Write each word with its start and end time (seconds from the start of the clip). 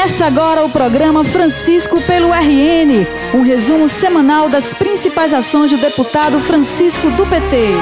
Começa 0.00 0.24
agora 0.24 0.64
o 0.64 0.70
programa 0.70 1.22
Francisco 1.22 2.00
pelo 2.00 2.32
RN, 2.32 3.06
um 3.34 3.42
resumo 3.42 3.86
semanal 3.86 4.48
das 4.48 4.72
principais 4.72 5.34
ações 5.34 5.70
do 5.70 5.76
deputado 5.76 6.40
Francisco 6.40 7.10
do 7.10 7.26
PT. 7.26 7.74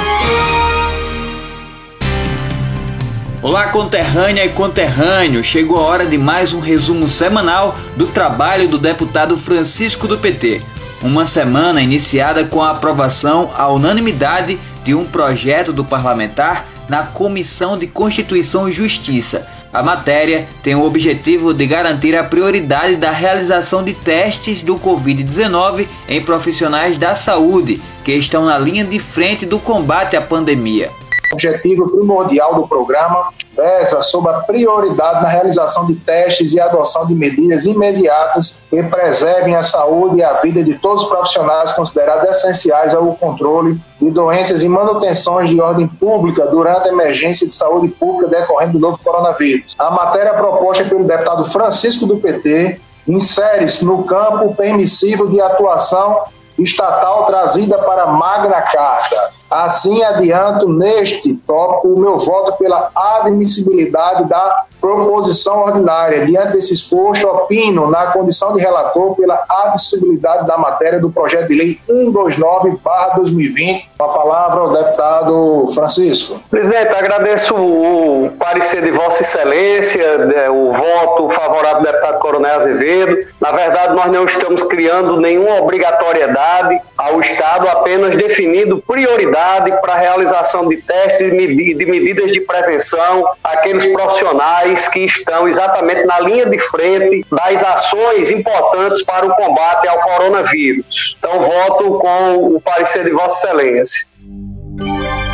Olá, 3.40 3.68
conterrânea 3.68 4.44
e 4.44 4.48
conterrâneo! 4.48 5.44
Chegou 5.44 5.78
a 5.78 5.82
hora 5.82 6.06
de 6.06 6.18
mais 6.18 6.52
um 6.52 6.58
resumo 6.58 7.08
semanal 7.08 7.76
do 7.96 8.08
trabalho 8.08 8.66
do 8.66 8.78
deputado 8.78 9.38
Francisco 9.38 10.08
do 10.08 10.18
PT. 10.18 10.60
Uma 11.00 11.24
semana 11.24 11.80
iniciada 11.80 12.44
com 12.44 12.60
a 12.60 12.72
aprovação 12.72 13.48
à 13.54 13.68
unanimidade 13.68 14.58
de 14.82 14.92
um 14.92 15.04
projeto 15.04 15.72
do 15.72 15.84
parlamentar 15.84 16.66
na 16.88 17.02
Comissão 17.02 17.78
de 17.78 17.86
Constituição 17.86 18.68
e 18.68 18.72
Justiça. 18.72 19.46
A 19.72 19.82
matéria 19.82 20.48
tem 20.62 20.74
o 20.74 20.84
objetivo 20.84 21.52
de 21.52 21.66
garantir 21.66 22.16
a 22.16 22.24
prioridade 22.24 22.96
da 22.96 23.10
realização 23.10 23.84
de 23.84 23.92
testes 23.92 24.62
do 24.62 24.76
Covid-19 24.76 25.86
em 26.08 26.22
profissionais 26.22 26.96
da 26.96 27.14
saúde 27.14 27.80
que 28.02 28.12
estão 28.12 28.46
na 28.46 28.58
linha 28.58 28.84
de 28.84 28.98
frente 28.98 29.44
do 29.44 29.58
combate 29.58 30.16
à 30.16 30.22
pandemia. 30.22 30.90
Objetivo 31.32 31.90
primordial 31.90 32.54
do 32.54 32.66
programa 32.66 33.30
versa 33.54 34.00
sobre 34.02 34.30
a 34.30 34.40
prioridade 34.40 35.22
na 35.22 35.28
realização 35.28 35.86
de 35.86 35.96
testes 35.96 36.52
e 36.52 36.60
adoção 36.60 37.06
de 37.06 37.14
medidas 37.14 37.66
imediatas 37.66 38.62
que 38.70 38.80
preservem 38.84 39.56
a 39.56 39.62
saúde 39.62 40.18
e 40.18 40.22
a 40.22 40.34
vida 40.34 40.62
de 40.62 40.74
todos 40.74 41.02
os 41.02 41.08
profissionais 41.08 41.72
considerados 41.72 42.28
essenciais 42.36 42.94
ao 42.94 43.14
controle 43.16 43.80
de 44.00 44.10
doenças 44.12 44.62
e 44.62 44.68
manutenções 44.68 45.50
de 45.50 45.60
ordem 45.60 45.88
pública 45.88 46.46
durante 46.46 46.88
a 46.88 46.92
emergência 46.92 47.48
de 47.48 47.54
saúde 47.54 47.88
pública 47.88 48.28
decorrente 48.28 48.72
do 48.72 48.78
novo 48.78 48.98
coronavírus. 49.02 49.74
A 49.76 49.90
matéria 49.90 50.34
proposta 50.34 50.84
pelo 50.84 51.04
deputado 51.04 51.44
Francisco 51.44 52.06
do 52.06 52.18
PT 52.18 52.80
insere-se 53.08 53.84
no 53.84 54.04
campo 54.04 54.54
permissivo 54.54 55.28
de 55.28 55.40
atuação 55.40 56.22
estatal 56.58 57.26
trazida 57.26 57.78
para 57.78 58.06
Magna 58.06 58.60
Carta. 58.62 59.30
Assim 59.50 60.02
adianto 60.02 60.68
neste 60.68 61.34
tópico 61.34 61.88
o 61.88 61.98
meu 61.98 62.18
voto 62.18 62.52
pela 62.58 62.90
admissibilidade 62.94 64.24
da 64.24 64.64
proposição 64.80 65.62
ordinária. 65.62 66.26
Diante 66.26 66.52
desse 66.52 66.72
exposto, 66.72 67.26
opino 67.26 67.90
na 67.90 68.12
condição 68.12 68.54
de 68.54 68.60
relator 68.60 69.16
pela 69.16 69.44
admissibilidade 69.48 70.46
da 70.46 70.56
matéria 70.56 71.00
do 71.00 71.10
projeto 71.10 71.48
de 71.48 71.54
lei 71.54 71.80
129/2020. 71.88 73.88
Com 73.98 74.04
a 74.04 74.08
palavra 74.08 74.60
ao 74.60 74.72
deputado 74.72 75.66
Francisco. 75.74 76.40
Presidente, 76.50 76.94
agradeço 76.94 77.54
o 77.54 78.30
parecer 78.38 78.82
de 78.82 78.90
Vossa 78.90 79.22
Excelência, 79.22 80.18
né, 80.18 80.48
o 80.48 80.72
voto 80.72 81.30
favorável 81.30 81.80
do 81.80 81.86
deputado 81.86 82.18
Coronel 82.20 82.56
Azevedo. 82.56 83.26
Na 83.40 83.50
verdade, 83.50 83.94
nós 83.94 84.12
não 84.12 84.24
estamos 84.24 84.62
criando 84.62 85.20
nenhuma 85.20 85.60
obrigatoriedade 85.60 86.80
ao 86.96 87.20
Estado, 87.20 87.68
apenas 87.68 88.16
definindo 88.16 88.82
prioridade 88.86 89.72
para 89.80 89.94
a 89.94 89.98
realização 89.98 90.68
de 90.68 90.76
testes 90.76 91.32
e 91.32 91.74
de 91.74 91.86
medidas 91.86 92.32
de 92.32 92.40
prevenção 92.40 93.28
àqueles 93.42 93.86
profissionais 93.86 94.67
que 94.88 95.00
estão 95.00 95.48
exatamente 95.48 96.04
na 96.04 96.20
linha 96.20 96.46
de 96.46 96.58
frente 96.58 97.24
das 97.30 97.62
ações 97.62 98.30
importantes 98.30 99.02
para 99.04 99.26
o 99.26 99.34
combate 99.34 99.88
ao 99.88 99.98
coronavírus. 100.00 101.16
Então, 101.18 101.40
voto 101.40 101.98
com 101.98 102.56
o 102.56 102.60
parecer 102.60 103.04
de 103.04 103.10
Vossa 103.10 103.48
Excelência. 103.48 104.06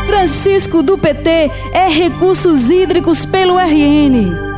Francisco 0.06 0.82
do 0.82 0.96
PT 0.96 1.50
é 1.72 1.88
Recursos 1.88 2.70
Hídricos 2.70 3.26
pelo 3.26 3.58
RN. 3.58 4.53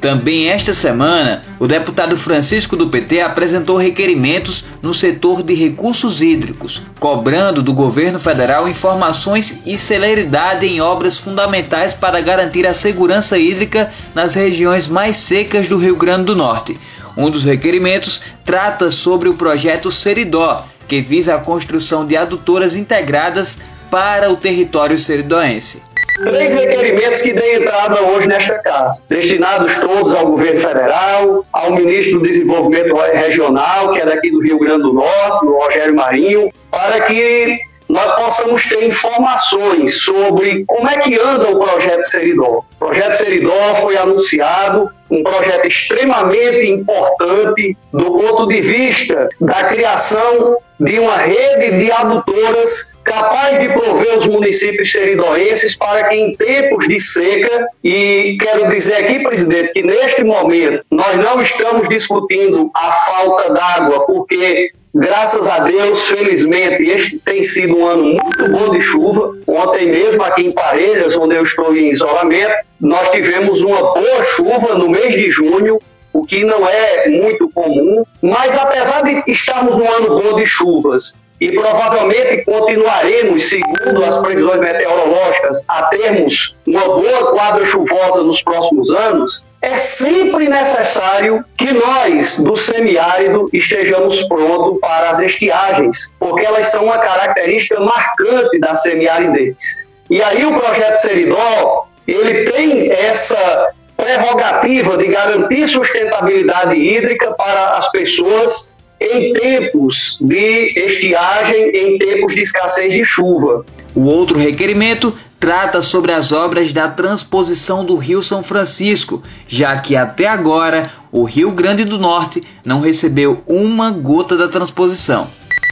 Também 0.00 0.48
esta 0.48 0.72
semana, 0.72 1.40
o 1.58 1.66
deputado 1.66 2.16
Francisco 2.16 2.76
do 2.76 2.88
PT 2.88 3.20
apresentou 3.20 3.76
requerimentos 3.76 4.64
no 4.80 4.94
setor 4.94 5.42
de 5.42 5.54
recursos 5.54 6.22
hídricos, 6.22 6.82
cobrando 7.00 7.62
do 7.62 7.72
governo 7.72 8.20
federal 8.20 8.68
informações 8.68 9.58
e 9.66 9.76
celeridade 9.76 10.66
em 10.66 10.80
obras 10.80 11.18
fundamentais 11.18 11.94
para 11.94 12.20
garantir 12.20 12.64
a 12.64 12.74
segurança 12.74 13.36
hídrica 13.36 13.92
nas 14.14 14.34
regiões 14.34 14.86
mais 14.86 15.16
secas 15.16 15.66
do 15.66 15.76
Rio 15.76 15.96
Grande 15.96 16.26
do 16.26 16.36
Norte. 16.36 16.78
Um 17.16 17.28
dos 17.28 17.42
requerimentos 17.42 18.22
trata 18.44 18.92
sobre 18.92 19.28
o 19.28 19.34
projeto 19.34 19.90
Seridó, 19.90 20.64
que 20.86 21.00
visa 21.00 21.34
a 21.34 21.40
construção 21.40 22.06
de 22.06 22.16
adutoras 22.16 22.76
integradas 22.76 23.58
para 23.90 24.30
o 24.30 24.36
território 24.36 24.96
seridoense. 24.96 25.82
Três 26.24 26.54
requerimentos 26.54 27.22
que 27.22 27.32
dêem 27.32 27.62
entrada 27.62 28.02
hoje 28.02 28.26
nesta 28.26 28.58
casa, 28.58 29.02
destinados 29.08 29.76
todos 29.76 30.12
ao 30.12 30.26
governo 30.26 30.58
federal, 30.58 31.44
ao 31.52 31.72
ministro 31.72 32.18
do 32.18 32.26
Desenvolvimento 32.26 32.94
Regional, 32.96 33.92
que 33.92 34.00
é 34.00 34.06
daqui 34.06 34.30
do 34.30 34.40
Rio 34.40 34.58
Grande 34.58 34.82
do 34.82 34.92
Norte, 34.92 35.46
o 35.46 35.58
Rogério 35.58 35.94
Marinho, 35.94 36.50
para 36.70 37.02
que 37.02 37.60
nós 37.88 38.12
possamos 38.16 38.68
ter 38.68 38.84
informações 38.84 40.02
sobre 40.02 40.64
como 40.66 40.88
é 40.88 40.98
que 40.98 41.18
anda 41.18 41.50
o 41.50 41.58
projeto 41.58 42.02
Seridó. 42.02 42.64
O 42.74 42.78
projeto 42.78 43.14
Seridó 43.14 43.74
foi 43.76 43.96
anunciado, 43.96 44.90
um 45.10 45.22
projeto 45.22 45.66
extremamente 45.66 46.66
importante 46.66 47.76
do 47.92 48.04
ponto 48.04 48.46
de 48.46 48.60
vista 48.60 49.28
da 49.40 49.64
criação 49.64 50.58
de 50.80 50.98
uma 50.98 51.16
rede 51.16 51.78
de 51.78 51.90
adutoras 51.90 52.96
capaz 53.02 53.58
de 53.58 53.68
prover 53.68 54.16
os 54.16 54.26
municípios 54.26 54.92
seridoenses 54.92 55.76
para 55.76 56.08
que 56.08 56.14
em 56.14 56.32
tempos 56.34 56.86
de 56.86 57.00
seca, 57.00 57.66
e 57.82 58.36
quero 58.40 58.68
dizer 58.68 58.94
aqui, 58.94 59.18
presidente, 59.20 59.72
que 59.72 59.82
neste 59.82 60.22
momento 60.22 60.84
nós 60.90 61.16
não 61.16 61.40
estamos 61.40 61.88
discutindo 61.88 62.70
a 62.74 62.92
falta 62.92 63.52
d'água, 63.52 64.06
porque 64.06 64.70
Graças 64.98 65.48
a 65.48 65.60
Deus, 65.60 66.08
felizmente, 66.08 66.82
este 66.82 67.18
tem 67.18 67.40
sido 67.40 67.78
um 67.78 67.86
ano 67.86 68.02
muito 68.02 68.48
bom 68.48 68.70
de 68.70 68.80
chuva. 68.80 69.32
Ontem 69.46 69.86
mesmo, 69.86 70.24
aqui 70.24 70.42
em 70.42 70.50
Parelhas, 70.50 71.16
onde 71.16 71.36
eu 71.36 71.42
estou 71.42 71.72
em 71.72 71.88
isolamento, 71.88 72.56
nós 72.80 73.08
tivemos 73.10 73.62
uma 73.62 73.94
boa 73.94 74.22
chuva 74.22 74.74
no 74.74 74.88
mês 74.88 75.14
de 75.14 75.30
junho, 75.30 75.78
o 76.12 76.26
que 76.26 76.42
não 76.42 76.68
é 76.68 77.08
muito 77.10 77.48
comum. 77.50 78.02
Mas 78.20 78.58
apesar 78.58 79.02
de 79.02 79.22
estarmos 79.30 79.76
num 79.76 79.88
ano 79.88 80.20
bom 80.20 80.34
de 80.34 80.44
chuvas 80.44 81.20
e 81.40 81.52
provavelmente 81.52 82.44
continuaremos, 82.44 83.48
segundo 83.48 84.04
as 84.04 84.18
previsões 84.18 84.58
meteorológicas, 84.58 85.64
a 85.68 85.84
termos 85.84 86.58
uma 86.66 86.84
boa 86.84 87.32
quadra 87.32 87.64
chuvosa 87.64 88.22
nos 88.22 88.42
próximos 88.42 88.92
anos, 88.92 89.46
é 89.62 89.74
sempre 89.74 90.48
necessário 90.48 91.44
que 91.56 91.72
nós, 91.72 92.42
do 92.42 92.56
semiárido, 92.56 93.48
estejamos 93.52 94.22
prontos 94.28 94.80
para 94.80 95.10
as 95.10 95.20
estiagens, 95.20 96.08
porque 96.18 96.44
elas 96.44 96.66
são 96.66 96.84
uma 96.84 96.98
característica 96.98 97.80
marcante 97.80 98.58
da 98.58 98.74
semiaridez. 98.74 99.88
E 100.10 100.22
aí 100.22 100.44
o 100.44 100.58
projeto 100.58 100.96
Seridó, 100.96 101.86
ele 102.06 102.50
tem 102.50 102.90
essa 102.90 103.72
prerrogativa 103.96 104.96
de 104.96 105.08
garantir 105.08 105.66
sustentabilidade 105.66 106.74
hídrica 106.74 107.32
para 107.34 107.76
as 107.76 107.90
pessoas 107.90 108.76
em 109.00 109.32
tempos 109.32 110.18
de 110.20 110.72
estiagem, 110.76 111.70
em 111.70 111.98
tempos 111.98 112.34
de 112.34 112.42
escassez 112.42 112.92
de 112.92 113.04
chuva. 113.04 113.64
O 113.94 114.04
outro 114.04 114.38
requerimento 114.38 115.14
trata 115.38 115.82
sobre 115.82 116.12
as 116.12 116.32
obras 116.32 116.72
da 116.72 116.88
transposição 116.88 117.84
do 117.84 117.96
Rio 117.96 118.22
São 118.22 118.42
Francisco, 118.42 119.22
já 119.46 119.78
que 119.78 119.96
até 119.96 120.26
agora 120.26 120.90
o 121.12 121.24
Rio 121.24 121.50
Grande 121.52 121.84
do 121.84 121.98
Norte 121.98 122.42
não 122.64 122.80
recebeu 122.80 123.42
uma 123.46 123.90
gota 123.90 124.36
da 124.36 124.48
transposição. 124.48 125.28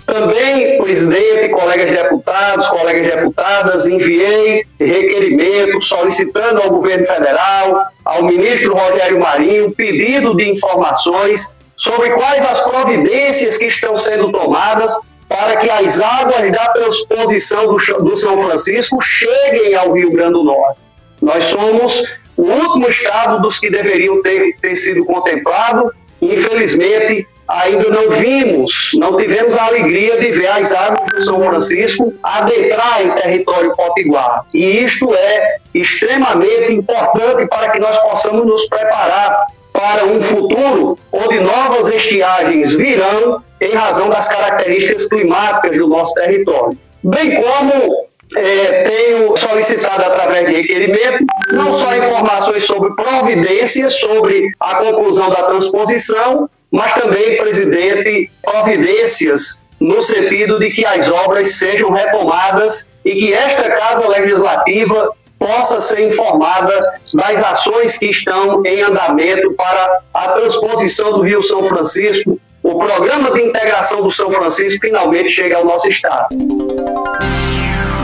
Também, 0.07 0.81
presidente, 0.81 1.49
colegas 1.49 1.91
deputados, 1.91 2.69
colegas 2.69 3.07
deputadas, 3.07 3.89
enviei 3.89 4.65
requerimento 4.79 5.81
solicitando 5.81 6.63
ao 6.63 6.71
governo 6.71 7.05
federal, 7.05 7.89
ao 8.05 8.22
ministro 8.22 8.72
Rogério 8.72 9.19
Marinho, 9.19 9.72
pedido 9.72 10.37
de 10.37 10.49
informações 10.49 11.57
sobre 11.77 12.11
quais 12.11 12.45
as 12.45 12.61
providências 12.63 13.59
que 13.59 13.67
estão 13.67 13.95
sendo 13.95 14.33
tomadas 14.33 14.93
para 15.28 15.57
que 15.57 15.69
as 15.69 16.01
águas 16.01 16.51
da 16.51 16.69
transposição 16.69 17.67
do, 17.67 17.77
do 18.03 18.17
São 18.17 18.39
Francisco 18.39 19.01
cheguem 19.01 19.75
ao 19.75 19.93
Rio 19.93 20.11
Grande 20.11 20.34
do 20.34 20.45
Norte. 20.45 20.81
Nós 21.21 21.45
somos 21.45 22.21
o 22.37 22.43
último 22.43 22.89
estado 22.89 23.41
dos 23.41 23.59
que 23.59 23.71
deveriam 23.71 24.23
ter, 24.23 24.57
ter 24.61 24.75
sido 24.77 25.05
contemplado. 25.05 25.93
Infelizmente, 26.21 27.27
ainda 27.49 27.91
não 27.91 28.11
vimos, 28.11 28.91
não 28.95 29.17
tivemos 29.17 29.57
a 29.57 29.67
alegria 29.67 30.21
de 30.21 30.31
ver 30.31 30.49
as 30.49 30.72
águas 30.72 31.09
do 31.11 31.21
São 31.21 31.41
Francisco 31.41 32.13
adentrar 32.22 33.03
em 33.03 33.11
território 33.11 33.72
potiguar. 33.75 34.45
E 34.53 34.84
isto 34.84 35.13
é 35.15 35.57
extremamente 35.75 36.72
importante 36.72 37.47
para 37.49 37.71
que 37.71 37.79
nós 37.79 37.99
possamos 37.99 38.47
nos 38.47 38.67
preparar 38.69 39.47
para 39.77 40.05
um 40.07 40.21
futuro 40.21 40.99
onde 41.13 41.39
novas 41.41 41.91
estiagens 41.91 42.75
virão 42.75 43.43
em 43.61 43.75
razão 43.75 44.09
das 44.09 44.28
características 44.28 45.09
climáticas 45.09 45.77
do 45.77 45.87
nosso 45.87 46.15
território. 46.15 46.77
Bem 47.03 47.41
como 47.41 48.07
é, 48.34 48.83
tenho 48.83 49.37
solicitado 49.37 50.05
através 50.05 50.47
de 50.47 50.57
requerimento 50.57 51.25
não 51.53 51.73
só 51.73 51.95
informações 51.95 52.65
sobre 52.65 52.95
providências, 52.95 53.95
sobre 53.95 54.51
a 54.59 54.77
conclusão 54.77 55.28
da 55.31 55.45
transposição, 55.45 56.49
mas 56.71 56.93
também, 56.95 57.37
presidente, 57.37 58.31
providências 58.43 59.67
no 59.79 60.01
sentido 60.01 60.59
de 60.59 60.71
que 60.71 60.84
as 60.84 61.11
obras 61.11 61.59
sejam 61.59 61.91
retomadas 61.91 62.91
e 63.05 63.15
que 63.15 63.33
esta 63.33 63.71
Casa 63.71 64.09
Legislativa 64.09 65.13
possa 65.38 65.78
ser 65.78 66.06
informada 66.06 67.00
das 67.15 67.42
ações 67.42 67.98
que 67.98 68.09
estão 68.10 68.65
em 68.65 68.83
andamento 68.83 69.53
para 69.53 70.00
a 70.15 70.28
transposição 70.28 71.12
do 71.12 71.22
Rio 71.22 71.42
São 71.42 71.62
Francisco. 71.62 72.38
O 72.62 72.78
programa 72.78 73.30
de 73.30 73.42
integração 73.42 74.03
do 74.03 74.10
São 74.10 74.30
Francisco 74.30 74.80
finalmente 74.80 75.30
chega 75.30 75.56
ao 75.56 75.65
nosso 75.65 75.88
estado. 75.88 76.28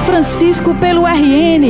Francisco 0.07 0.75
pelo 0.75 1.05
RN. 1.07 1.63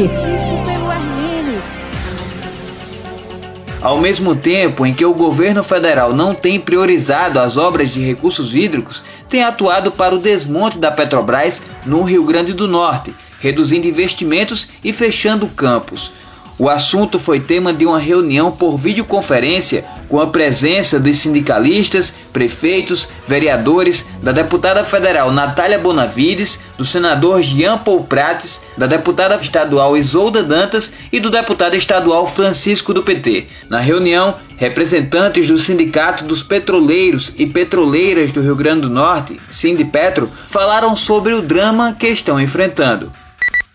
Ao 3.81 3.99
mesmo 3.99 4.37
tempo 4.37 4.87
em 4.87 4.95
que 4.95 5.05
o 5.05 5.13
governo 5.13 5.65
federal 5.65 6.13
não 6.13 6.35
tem 6.35 6.61
priorizado 6.61 7.41
as 7.41 7.57
obras 7.57 7.91
de 7.91 8.01
recursos 8.01 8.55
hídricos, 8.55 9.03
tem 9.29 9.43
atuado 9.43 9.91
para 9.91 10.15
o 10.15 10.19
desmonte 10.19 10.79
da 10.79 10.91
Petrobras 10.91 11.63
no 11.85 12.03
Rio 12.03 12.23
Grande 12.25 12.53
do 12.53 12.69
Norte, 12.69 13.15
reduzindo 13.43 13.89
investimentos 13.89 14.69
e 14.85 14.93
fechando 14.93 15.49
campos. 15.49 16.13
O 16.59 16.69
assunto 16.69 17.19
foi 17.19 17.41
tema 17.41 17.73
de 17.73 17.85
uma 17.85 17.99
reunião 17.99 18.53
por 18.53 18.77
videoconferência 18.77 19.85
com 20.09 20.21
a 20.21 20.29
presença 20.29 21.01
dos 21.01 21.19
sindicalistas, 21.19 22.15
prefeitos, 22.33 23.09
vereadores, 23.27 24.05
da 24.23 24.31
deputada 24.31 24.85
federal 24.85 25.33
Natália 25.33 25.79
Bonavides, 25.79 26.61
do 26.79 26.85
senador 26.85 27.43
Jean 27.43 27.79
Paul 27.79 28.05
Prates, 28.05 28.63
da 28.77 28.87
deputada 28.87 29.35
estadual 29.37 29.97
Isolda 29.97 30.43
Dantas 30.43 30.93
e 31.11 31.19
do 31.19 31.31
deputado 31.31 31.75
estadual 31.75 32.27
Francisco 32.27 32.95
do 32.95 33.03
PT. 33.03 33.47
Na 33.69 33.81
reunião, 33.81 34.35
representantes 34.57 35.49
do 35.49 35.59
Sindicato 35.59 36.23
dos 36.25 36.45
Petroleiros 36.45 37.33
e 37.39 37.47
Petroleiras 37.47 38.31
do 38.31 38.41
Rio 38.41 38.55
Grande 38.55 38.83
do 38.83 38.91
Norte, 38.91 39.41
Sindipetro, 39.49 40.31
falaram 40.47 40.95
sobre 40.95 41.33
o 41.33 41.43
drama 41.43 41.97
que 41.99 42.07
estão 42.07 42.41
enfrentando. 42.41 43.11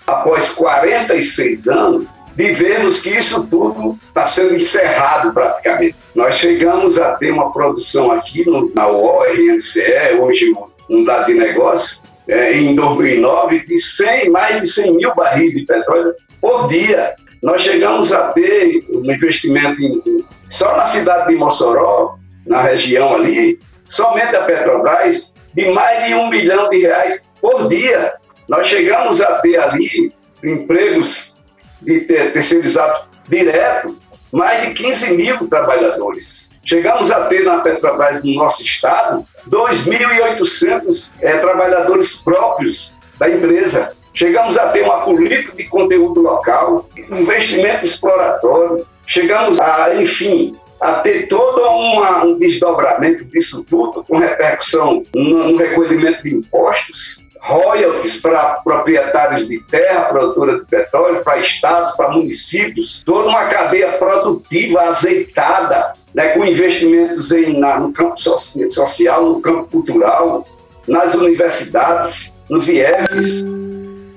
Após 0.08 0.54
46 0.54 1.68
anos, 1.68 2.24
de 2.38 2.52
vermos 2.52 3.02
que 3.02 3.10
isso 3.10 3.48
tudo 3.48 3.98
está 4.08 4.28
sendo 4.28 4.56
encerrado 4.56 5.34
praticamente. 5.34 5.96
Nós 6.16 6.36
chegamos 6.36 7.00
a 7.00 7.14
ter 7.16 7.32
uma 7.32 7.52
produção 7.52 8.12
aqui 8.12 8.46
no, 8.48 8.72
na 8.74 8.88
ORNCE, 8.88 9.82
hoje 10.20 10.54
um 10.90 11.04
dado 11.04 11.26
de 11.26 11.34
negócio, 11.34 11.98
é, 12.28 12.54
em 12.54 12.76
2009, 12.76 13.66
de 13.66 13.80
100, 13.80 14.30
mais 14.30 14.62
de 14.62 14.68
100 14.68 14.96
mil 14.96 15.16
barris 15.16 15.54
de 15.54 15.66
petróleo 15.66 16.14
por 16.40 16.68
dia. 16.68 17.16
Nós 17.42 17.62
chegamos 17.62 18.12
a 18.12 18.32
ter 18.34 18.86
um 18.90 19.12
investimento 19.12 19.82
em, 19.82 20.24
só 20.50 20.78
na 20.78 20.86
cidade 20.86 21.30
de 21.30 21.36
Mossoró, 21.36 22.18
na 22.46 22.62
região 22.62 23.16
ali, 23.16 23.60
somente 23.86 24.36
a 24.36 24.44
Petrobras, 24.44 25.34
de 25.54 25.72
mais 25.72 26.06
de 26.06 26.14
um 26.14 26.30
bilhão 26.30 26.70
de 26.70 26.82
reais 26.82 27.26
por 27.42 27.68
dia. 27.68 28.14
Nós 28.48 28.68
chegamos 28.68 29.22
a 29.22 29.40
ter 29.40 29.60
ali 29.60 30.14
empregos 30.44 31.36
de 31.82 32.02
terceirizado 32.02 33.06
direto, 33.28 33.96
mais 34.32 34.68
de 34.68 34.74
15 34.74 35.14
mil 35.16 35.48
trabalhadores. 35.48 36.56
Chegamos 36.64 37.12
a 37.12 37.26
ter 37.26 37.44
na 37.44 37.60
Petrobras, 37.60 38.24
no 38.24 38.34
nosso 38.36 38.62
estado, 38.62 39.26
2.800 39.50 41.14
é, 41.22 41.38
trabalhadores 41.38 42.18
próprios 42.18 42.96
da 43.18 43.30
empresa. 43.30 43.96
Chegamos 44.14 44.58
a 44.58 44.70
ter 44.70 44.84
uma 44.84 45.02
política 45.02 45.56
de 45.56 45.66
conteúdo 45.66 46.22
local, 46.22 46.90
investimento 47.12 47.86
exploratório. 47.86 48.86
Chegamos 49.06 49.60
a, 49.62 49.96
enfim, 49.96 50.58
a 50.82 50.94
ter 50.96 51.28
todo 51.28 51.62
uma, 51.62 52.26
um 52.26 52.38
desdobramento 52.38 53.24
disso 53.26 53.66
tudo, 53.70 54.04
com 54.04 54.18
repercussão 54.18 55.04
no, 55.14 55.52
no 55.52 55.58
recolhimento 55.58 56.24
de 56.24 56.36
impostos, 56.36 57.27
royalties 57.42 58.22
para 58.22 58.62
proprietários 58.64 59.48
de 59.48 59.60
terra, 59.60 60.06
produtora 60.06 60.60
de 60.60 60.66
petróleo, 60.66 61.24
para 61.24 61.40
estados, 61.40 61.92
para 61.94 62.12
municípios, 62.12 63.04
toda 63.04 63.30
uma 63.30 63.46
cadeia 63.46 63.94
produtiva 63.94 64.82
azeitada, 64.82 65.94
né, 66.14 66.30
com 66.30 66.46
investimentos 66.46 67.32
em, 67.32 67.60
na, 67.60 67.80
no 67.80 67.92
campo 67.92 68.16
social, 68.18 69.26
no 69.26 69.42
campo 69.42 69.70
cultural, 69.70 70.48
nas 70.88 71.14
universidades, 71.16 72.34
nos 72.50 72.68
IEFs. 72.68 73.46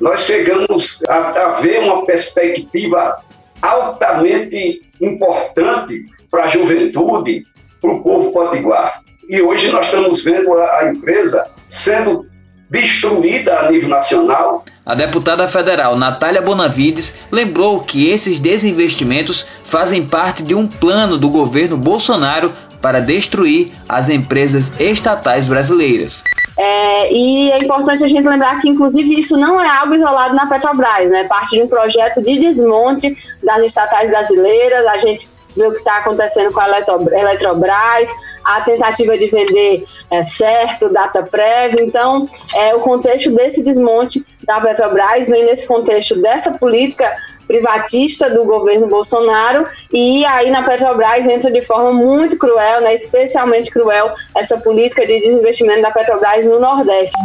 Nós 0.01 0.23
chegamos 0.23 1.03
a, 1.09 1.17
a 1.17 1.53
ver 1.61 1.81
uma 1.81 2.05
perspectiva 2.05 3.23
altamente 3.61 4.83
importante 5.01 6.07
para 6.31 6.45
a 6.45 6.49
juventude, 6.49 7.45
para 7.81 7.91
o 7.91 8.03
povo 8.03 8.33
potiguar. 8.33 9.03
E 9.29 9.43
hoje 9.43 9.71
nós 9.71 9.87
estamos 9.87 10.25
vendo 10.25 10.53
a, 10.55 10.79
a 10.79 10.93
empresa 10.93 11.47
sendo 11.69 12.30
destruída 12.71 13.59
a 13.59 13.71
nível 13.71 13.89
nacional. 13.89 14.65
A 14.87 14.95
deputada 14.95 15.47
federal 15.49 15.97
Natália 15.97 16.41
Bonavides 16.41 17.15
lembrou 17.31 17.81
que 17.81 18.09
esses 18.09 18.39
desinvestimentos 18.39 19.47
fazem 19.65 20.07
parte 20.07 20.43
de 20.43 20.55
um 20.55 20.67
plano 20.67 21.19
do 21.19 21.29
governo 21.29 21.77
Bolsonaro 21.77 22.53
para 22.81 23.01
destruir 23.01 23.73
as 23.89 24.09
empresas 24.09 24.73
estatais 24.81 25.47
brasileiras. 25.47 26.23
É, 26.57 27.13
e 27.13 27.51
é 27.53 27.59
importante 27.59 28.05
a 28.05 28.09
gente 28.09 28.27
lembrar 28.27 28.61
que, 28.61 28.69
inclusive, 28.69 29.19
isso 29.19 29.37
não 29.37 29.61
é 29.61 29.69
algo 29.69 29.95
isolado 29.95 30.35
na 30.35 30.47
Petrobras, 30.47 31.09
né? 31.09 31.25
Parte 31.25 31.57
de 31.57 31.63
um 31.63 31.69
projeto 31.69 32.23
de 32.23 32.39
desmonte 32.39 33.17
das 33.43 33.65
estatais 33.65 34.11
brasileiras. 34.11 34.87
A 34.87 34.99
gente 34.99 35.29
ver 35.57 35.69
o 35.69 35.73
que 35.73 35.79
está 35.79 35.99
acontecendo 35.99 36.53
com 36.53 36.61
a 36.61 36.69
Eletrobras, 37.13 38.11
a 38.45 38.61
tentativa 38.63 39.17
de 39.19 39.27
vender 39.27 39.85
é, 40.11 40.23
certo, 40.23 40.89
data 40.89 41.23
prévia. 41.23 41.83
Então, 41.83 42.27
é, 42.57 42.75
o 42.75 42.81
contexto 42.81 43.35
desse 43.35 43.63
desmonte 43.63 44.25
da 44.45 44.61
Petrobras 44.61 45.29
vem 45.29 45.45
nesse 45.45 45.69
contexto 45.69 46.21
dessa 46.21 46.53
política 46.53 47.11
privatista 47.51 48.31
do 48.31 48.45
governo 48.45 48.87
Bolsonaro 48.87 49.67
e 49.93 50.25
aí 50.25 50.53
na 50.53 50.63
Petrobras 50.63 51.27
entra 51.27 51.51
de 51.51 51.61
forma 51.63 51.93
muito 51.93 52.39
cruel, 52.39 52.81
né, 52.81 52.95
especialmente 52.95 53.73
cruel 53.73 54.13
essa 54.37 54.57
política 54.57 55.05
de 55.05 55.21
desinvestimento 55.21 55.83
da 55.83 55.91
Petrobras 55.91 56.47
no 56.47 56.61
Nordeste. 56.61 57.19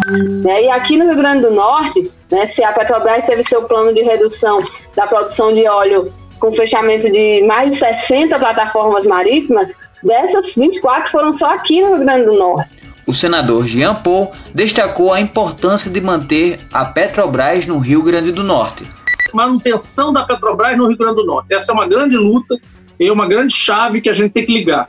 Né? 0.43 0.63
E 0.63 0.69
aqui 0.71 0.97
no 0.97 1.05
Rio 1.05 1.17
Grande 1.17 1.41
do 1.41 1.51
Norte, 1.51 2.11
né, 2.31 2.47
se 2.47 2.63
a 2.63 2.71
Petrobras 2.71 3.23
teve 3.25 3.43
seu 3.43 3.67
plano 3.67 3.93
de 3.93 4.01
redução 4.01 4.59
da 4.95 5.05
produção 5.05 5.53
de 5.53 5.67
óleo 5.67 6.11
com 6.39 6.53
fechamento 6.53 7.11
de 7.11 7.43
mais 7.43 7.71
de 7.71 7.77
60 7.77 8.37
plataformas 8.37 9.05
marítimas, 9.05 9.75
dessas 10.03 10.55
24 10.55 11.11
foram 11.11 11.33
só 11.33 11.53
aqui 11.53 11.81
no 11.81 11.95
Rio 11.95 12.05
Grande 12.05 12.25
do 12.25 12.33
Norte. 12.33 12.73
O 13.07 13.13
senador 13.13 13.67
Jean 13.67 13.93
Paul 13.93 14.31
destacou 14.53 15.13
a 15.13 15.21
importância 15.21 15.91
de 15.91 16.01
manter 16.01 16.59
a 16.73 16.85
Petrobras 16.85 17.67
no 17.67 17.77
Rio 17.77 18.01
Grande 18.01 18.31
do 18.31 18.43
Norte. 18.43 18.83
Manutenção 19.31 20.11
da 20.11 20.23
Petrobras 20.23 20.75
no 20.75 20.87
Rio 20.87 20.97
Grande 20.97 21.15
do 21.15 21.25
Norte. 21.25 21.53
Essa 21.53 21.71
é 21.71 21.73
uma 21.73 21.87
grande 21.87 22.17
luta 22.17 22.57
e 22.99 23.11
uma 23.11 23.27
grande 23.27 23.53
chave 23.53 24.01
que 24.01 24.09
a 24.09 24.13
gente 24.13 24.31
tem 24.31 24.45
que 24.45 24.53
ligar. 24.53 24.87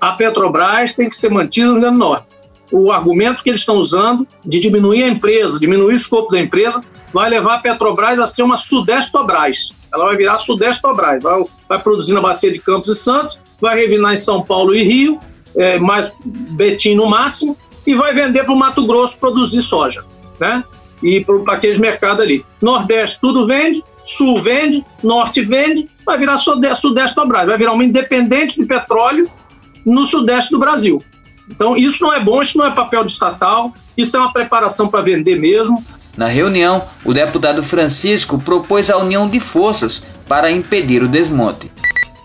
A 0.00 0.12
Petrobras 0.12 0.94
tem 0.94 1.08
que 1.08 1.16
ser 1.16 1.30
mantida 1.30 1.66
no 1.66 1.72
Rio 1.74 1.80
Grande 1.82 1.96
do 1.96 2.00
Norte. 2.00 2.26
O 2.72 2.90
argumento 2.90 3.42
que 3.42 3.50
eles 3.50 3.60
estão 3.60 3.76
usando 3.76 4.26
de 4.44 4.58
diminuir 4.60 5.02
a 5.02 5.08
empresa, 5.08 5.60
diminuir 5.60 5.92
o 5.92 5.96
escopo 5.96 6.30
da 6.30 6.40
empresa, 6.40 6.82
vai 7.12 7.28
levar 7.28 7.56
a 7.56 7.58
Petrobras 7.58 8.20
a 8.20 8.26
ser 8.26 8.42
uma 8.42 8.56
Sudestobras. 8.56 9.70
Ela 9.92 10.06
vai 10.06 10.16
virar 10.16 10.38
Sudestobras, 10.38 11.22
vai, 11.22 11.44
vai 11.68 11.78
produzir 11.78 12.12
na 12.12 12.20
Bacia 12.20 12.52
de 12.52 12.58
Campos 12.58 12.88
e 12.88 12.94
Santos, 12.94 13.38
vai 13.60 13.76
revinar 13.76 14.12
em 14.12 14.16
São 14.16 14.42
Paulo 14.42 14.74
e 14.74 14.82
Rio, 14.82 15.18
é, 15.56 15.78
mais 15.78 16.14
Betim 16.24 16.94
no 16.94 17.06
máximo, 17.06 17.56
e 17.86 17.94
vai 17.94 18.12
vender 18.12 18.44
para 18.44 18.52
o 18.52 18.56
Mato 18.56 18.86
Grosso 18.86 19.18
produzir 19.18 19.60
soja, 19.60 20.04
né? 20.38 20.62
E 21.02 21.24
para 21.24 21.54
aqueles 21.54 21.78
mercados 21.78 22.22
ali. 22.22 22.44
Nordeste 22.60 23.18
tudo 23.20 23.46
vende, 23.46 23.82
Sul 24.04 24.40
vende, 24.40 24.84
Norte 25.02 25.40
vende, 25.42 25.88
vai 26.04 26.18
virar 26.18 26.36
Sudeste, 26.36 26.82
Sudeste 26.82 27.16
Dobras, 27.16 27.46
vai 27.46 27.56
virar 27.56 27.72
uma 27.72 27.84
independente 27.84 28.60
de 28.60 28.66
petróleo 28.66 29.26
no 29.84 30.04
Sudeste 30.04 30.50
do 30.50 30.58
Brasil. 30.58 31.02
Então, 31.48 31.76
isso 31.76 32.04
não 32.04 32.14
é 32.14 32.20
bom, 32.20 32.40
isso 32.40 32.56
não 32.56 32.66
é 32.66 32.70
papel 32.72 33.04
de 33.04 33.12
estatal, 33.12 33.74
isso 33.96 34.16
é 34.16 34.20
uma 34.20 34.32
preparação 34.32 34.88
para 34.88 35.00
vender 35.00 35.38
mesmo. 35.38 35.84
Na 36.16 36.26
reunião, 36.26 36.82
o 37.04 37.12
deputado 37.12 37.62
Francisco 37.62 38.38
propôs 38.38 38.90
a 38.90 38.96
união 38.96 39.28
de 39.28 39.40
forças 39.40 40.02
para 40.28 40.50
impedir 40.50 41.02
o 41.02 41.08
desmonte. 41.08 41.70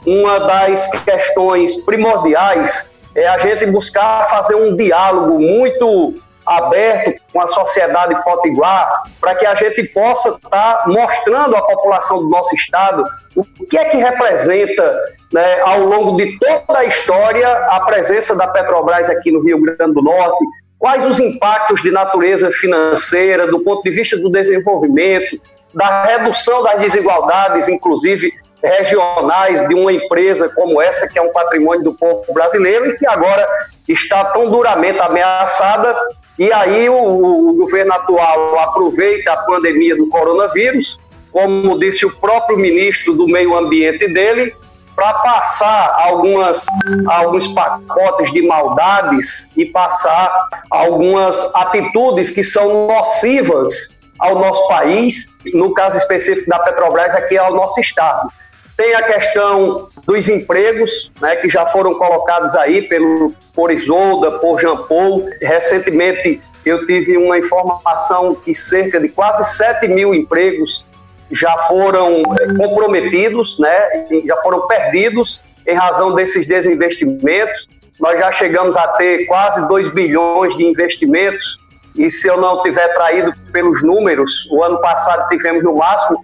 Uma 0.05 0.39
das 0.39 0.89
questões 1.03 1.81
primordiais 1.81 2.95
é 3.15 3.27
a 3.27 3.37
gente 3.37 3.65
buscar 3.67 4.27
fazer 4.29 4.55
um 4.55 4.75
diálogo 4.75 5.39
muito 5.39 6.15
aberto 6.45 7.19
com 7.33 7.41
a 7.41 7.47
sociedade 7.47 8.15
potiguar 8.23 9.03
para 9.19 9.33
que 9.33 9.45
a 9.45 9.55
gente 9.55 9.83
possa 9.85 10.29
estar 10.29 10.49
tá 10.49 10.83
mostrando 10.85 11.55
à 11.55 11.61
população 11.63 12.19
do 12.19 12.29
nosso 12.29 12.53
estado 12.55 13.03
o 13.35 13.43
que 13.65 13.77
é 13.77 13.85
que 13.85 13.97
representa 13.97 14.95
né, 15.33 15.61
ao 15.61 15.79
longo 15.79 16.17
de 16.17 16.37
toda 16.37 16.79
a 16.79 16.85
história 16.85 17.47
a 17.69 17.79
presença 17.81 18.35
da 18.35 18.47
Petrobras 18.47 19.09
aqui 19.09 19.31
no 19.31 19.41
Rio 19.41 19.59
Grande 19.59 19.93
do 19.93 20.03
Norte, 20.03 20.45
quais 20.85 21.03
os 21.03 21.19
impactos 21.19 21.81
de 21.81 21.89
natureza 21.89 22.51
financeira, 22.51 23.47
do 23.47 23.59
ponto 23.61 23.81
de 23.81 23.89
vista 23.89 24.17
do 24.17 24.29
desenvolvimento, 24.29 25.41
da 25.73 26.03
redução 26.03 26.61
das 26.61 26.79
desigualdades, 26.79 27.67
inclusive 27.67 28.31
regionais, 28.61 29.67
de 29.67 29.73
uma 29.73 29.91
empresa 29.91 30.47
como 30.53 30.79
essa, 30.79 31.11
que 31.11 31.17
é 31.17 31.21
um 31.23 31.33
patrimônio 31.33 31.85
do 31.85 31.93
povo 31.95 32.31
brasileiro 32.31 32.91
e 32.91 32.97
que 32.97 33.07
agora 33.07 33.43
está 33.89 34.25
tão 34.25 34.47
duramente 34.47 34.99
ameaçada. 34.99 35.97
E 36.37 36.53
aí 36.53 36.87
o, 36.87 37.49
o 37.49 37.53
governo 37.55 37.91
atual 37.91 38.59
aproveita 38.59 39.31
a 39.31 39.37
pandemia 39.37 39.95
do 39.95 40.07
coronavírus, 40.07 40.99
como 41.31 41.79
disse 41.79 42.05
o 42.05 42.15
próprio 42.15 42.59
ministro 42.59 43.15
do 43.15 43.27
Meio 43.27 43.57
Ambiente 43.57 44.07
dele, 44.07 44.55
para 44.95 45.13
passar 45.15 45.93
algumas, 45.99 46.65
alguns 47.07 47.47
pacotes 47.49 48.31
de 48.31 48.41
maldades 48.41 49.55
e 49.57 49.65
passar 49.65 50.33
algumas 50.69 51.53
atitudes 51.55 52.31
que 52.31 52.41
são 52.41 52.87
nocivas 52.87 53.99
ao 54.19 54.35
nosso 54.35 54.67
país, 54.69 55.35
no 55.53 55.73
caso 55.73 55.97
específico 55.97 56.49
da 56.49 56.59
Petrobras, 56.59 57.13
aqui 57.13 57.37
ao 57.37 57.53
nosso 57.53 57.79
estado. 57.81 58.31
Tem 58.77 58.93
a 58.95 59.03
questão 59.03 59.89
dos 60.05 60.27
empregos, 60.29 61.11
né, 61.21 61.35
que 61.37 61.49
já 61.49 61.65
foram 61.65 61.93
colocados 61.95 62.55
aí 62.55 62.81
pelo, 62.83 63.33
por 63.53 63.71
Isolda, 63.71 64.31
por 64.39 64.59
Jean 64.59 64.77
Paul. 64.77 65.27
Recentemente 65.41 66.41
eu 66.65 66.85
tive 66.85 67.17
uma 67.17 67.37
informação 67.37 68.35
que 68.35 68.53
cerca 68.53 68.99
de 68.99 69.09
quase 69.09 69.45
7 69.57 69.87
mil 69.87 70.13
empregos 70.13 70.85
já 71.31 71.57
foram 71.59 72.21
eh, 72.39 72.53
comprometidos, 72.57 73.59
né, 73.59 74.05
já 74.25 74.37
foram 74.41 74.67
perdidos 74.67 75.43
em 75.67 75.75
razão 75.75 76.13
desses 76.13 76.47
desinvestimentos. 76.47 77.67
Nós 77.99 78.19
já 78.19 78.31
chegamos 78.31 78.75
a 78.77 78.87
ter 78.89 79.25
quase 79.25 79.67
2 79.67 79.93
bilhões 79.93 80.55
de 80.55 80.63
investimentos 80.63 81.57
e 81.97 82.09
se 82.09 82.27
eu 82.27 82.37
não 82.37 82.61
tiver 82.61 82.87
traído 82.93 83.33
pelos 83.51 83.81
números, 83.81 84.47
o 84.51 84.63
ano 84.63 84.79
passado 84.81 85.27
tivemos 85.29 85.63
no 85.63 85.75
máximo 85.75 86.23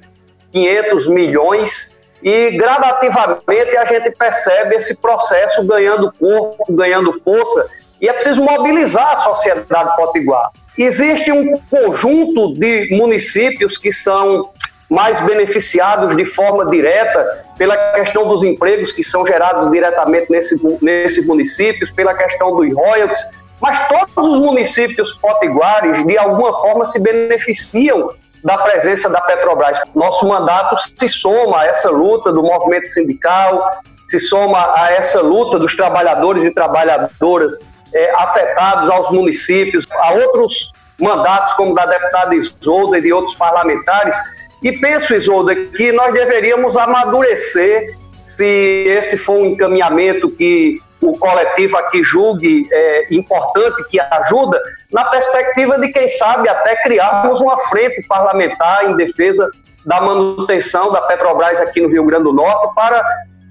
500 0.51 1.07
milhões 1.07 1.99
e 2.21 2.51
gradativamente 2.51 3.77
a 3.77 3.85
gente 3.85 4.11
percebe 4.11 4.75
esse 4.75 5.01
processo 5.01 5.65
ganhando 5.65 6.13
corpo, 6.19 6.65
ganhando 6.69 7.19
força 7.21 7.69
e 7.99 8.09
é 8.09 8.13
preciso 8.13 8.43
mobilizar 8.43 9.13
a 9.13 9.15
sociedade 9.17 9.95
potiguar. 9.95 10.51
Existe 10.77 11.31
um 11.31 11.57
conjunto 11.69 12.53
de 12.53 12.89
municípios 12.91 13.77
que 13.77 13.91
são 13.91 14.49
mais 14.91 15.21
beneficiados 15.21 16.17
de 16.17 16.25
forma 16.25 16.65
direta 16.65 17.45
pela 17.57 17.77
questão 17.93 18.27
dos 18.27 18.43
empregos 18.43 18.91
que 18.91 19.01
são 19.01 19.25
gerados 19.25 19.71
diretamente 19.71 20.29
nesse, 20.29 20.77
nesses 20.81 21.25
municípios, 21.25 21.89
pela 21.91 22.13
questão 22.13 22.53
dos 22.57 22.73
royalties, 22.73 23.41
mas 23.61 23.87
todos 23.87 24.33
os 24.35 24.39
municípios 24.39 25.13
potiguares, 25.13 26.05
de 26.05 26.17
alguma 26.17 26.51
forma, 26.59 26.85
se 26.85 27.01
beneficiam 27.01 28.11
da 28.43 28.57
presença 28.57 29.09
da 29.09 29.21
Petrobras. 29.21 29.79
Nosso 29.95 30.27
mandato 30.27 30.75
se 30.77 31.07
soma 31.07 31.61
a 31.61 31.67
essa 31.67 31.89
luta 31.89 32.33
do 32.33 32.43
movimento 32.43 32.89
sindical, 32.89 33.79
se 34.09 34.19
soma 34.19 34.73
a 34.75 34.91
essa 34.91 35.21
luta 35.21 35.57
dos 35.57 35.73
trabalhadores 35.73 36.43
e 36.43 36.53
trabalhadoras 36.53 37.71
é, 37.93 38.11
afetados 38.15 38.89
aos 38.89 39.09
municípios, 39.11 39.87
a 39.89 40.11
outros 40.11 40.73
mandatos, 40.99 41.53
como 41.53 41.73
da 41.73 41.85
deputada 41.85 42.35
Isolda 42.35 42.97
e 42.97 43.01
de 43.01 43.13
outros 43.13 43.35
parlamentares, 43.35 44.15
e 44.61 44.71
penso, 44.73 45.15
Isolda, 45.15 45.55
que 45.55 45.91
nós 45.91 46.13
deveríamos 46.13 46.77
amadurecer 46.77 47.97
se 48.21 48.85
esse 48.87 49.17
for 49.17 49.37
um 49.37 49.45
encaminhamento 49.47 50.29
que 50.29 50.79
o 51.01 51.17
coletivo 51.17 51.77
aqui 51.77 52.03
julgue 52.03 52.67
é, 52.71 53.07
importante, 53.09 53.83
que 53.89 53.99
ajuda, 53.99 54.61
na 54.91 55.05
perspectiva 55.05 55.79
de, 55.79 55.87
quem 55.91 56.07
sabe, 56.07 56.47
até 56.47 56.75
criarmos 56.83 57.41
uma 57.41 57.57
frente 57.69 58.05
parlamentar 58.07 58.89
em 58.89 58.95
defesa 58.95 59.49
da 59.83 59.99
manutenção 59.99 60.91
da 60.91 61.01
Petrobras 61.01 61.59
aqui 61.59 61.81
no 61.81 61.89
Rio 61.89 62.05
Grande 62.05 62.25
do 62.25 62.33
Norte 62.33 62.71
para 62.75 63.03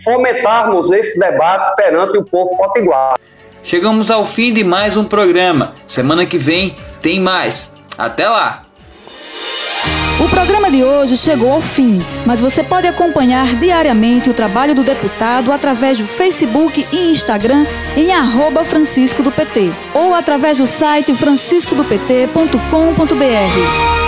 fomentarmos 0.04 0.92
esse 0.92 1.18
debate 1.18 1.74
perante 1.74 2.16
o 2.18 2.24
povo 2.24 2.56
potiguar. 2.56 3.18
Chegamos 3.64 4.12
ao 4.12 4.24
fim 4.24 4.54
de 4.54 4.62
mais 4.62 4.96
um 4.96 5.04
programa. 5.04 5.74
Semana 5.88 6.24
que 6.24 6.38
vem 6.38 6.76
tem 7.02 7.18
mais. 7.18 7.72
Até 7.98 8.28
lá! 8.28 8.69
O 10.22 10.28
programa 10.28 10.70
de 10.70 10.84
hoje 10.84 11.16
chegou 11.16 11.50
ao 11.50 11.62
fim, 11.62 11.98
mas 12.26 12.40
você 12.40 12.62
pode 12.62 12.86
acompanhar 12.86 13.56
diariamente 13.56 14.28
o 14.28 14.34
trabalho 14.34 14.74
do 14.74 14.84
deputado 14.84 15.50
através 15.50 15.98
do 15.98 16.06
Facebook 16.06 16.86
e 16.92 17.10
Instagram 17.10 17.64
em 17.96 18.12
arroba 18.12 18.62
Francisco 18.62 19.22
do 19.22 19.32
PT 19.32 19.72
ou 19.94 20.14
através 20.14 20.58
do 20.58 20.66
site 20.66 21.14
franciscodopt.com.br. 21.14 23.99